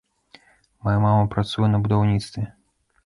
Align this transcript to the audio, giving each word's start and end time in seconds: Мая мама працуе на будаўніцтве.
Мая 0.87 0.95
мама 1.03 1.29
працуе 1.35 1.67
на 1.75 1.83
будаўніцтве. 1.85 2.43